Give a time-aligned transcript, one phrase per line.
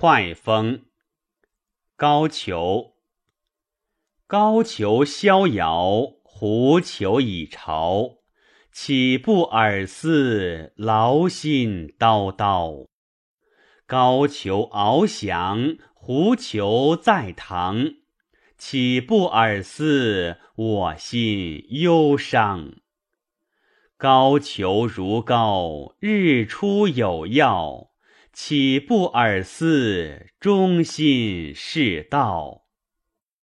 [0.00, 0.84] 快风。
[1.96, 2.92] 高俅。
[4.28, 8.18] 高俅逍遥，狐裘以朝。
[8.70, 12.86] 岂不尔思，劳心叨叨。
[13.88, 17.94] 高俅翱翔，狐裘在堂。
[18.56, 22.74] 岂不尔思，我心忧伤。
[23.96, 27.87] 高俅如皋，日出有曜。
[28.32, 32.67] 岂不尔思，忠心是道。